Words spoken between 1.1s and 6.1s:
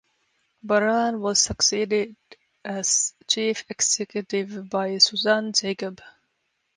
was succeeded as chief executive by Suzanne Jacob.